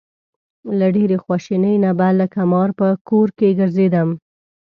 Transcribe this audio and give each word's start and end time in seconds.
له 0.79 0.87
ډېرې 0.95 1.17
خواشینۍ 1.23 1.75
نه 1.85 1.91
به 1.97 2.07
لکه 2.19 2.39
مار 2.51 2.69
په 2.79 2.87
کور 3.09 3.27
کې 3.37 3.55
ګرځېدم. 3.59 4.09